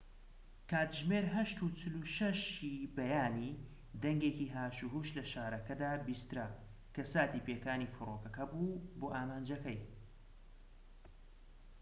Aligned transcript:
کاتژمێر 0.69 1.25
٨:٤٦ 1.33 2.49
ی 2.71 2.71
بەیانی، 2.97 3.59
دەنگێکی 4.03 4.51
هاشوهوش 4.55 5.07
لە 5.17 5.23
شارەکەدا 5.31 5.91
بیسترا، 6.07 6.47
کە 6.93 7.03
ساتی 7.13 7.43
پێکانی 7.47 7.91
فڕۆکەکە 7.95 8.43
بوو 8.51 8.81
بۆ 8.99 9.07
ئامانجەکەی 9.15 9.79